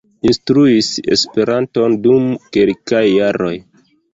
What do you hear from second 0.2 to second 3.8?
Instruis Esperanton dum kelkaj jaroj.